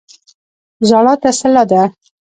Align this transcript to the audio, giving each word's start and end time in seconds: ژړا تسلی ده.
ژړا 0.87 1.13
تسلی 1.21 1.63
ده. 1.69 1.81